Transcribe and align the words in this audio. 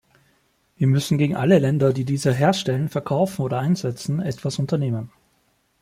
Wir 0.77 0.87
müssen 0.87 1.19
gegen 1.19 1.35
alle 1.35 1.59
Länder, 1.59 1.93
die 1.93 2.05
diese 2.05 2.33
herstellen, 2.33 2.89
verkaufen 2.89 3.43
oder 3.43 3.59
einsetzen, 3.59 4.19
etwas 4.19 4.57
unternehmen. 4.57 5.11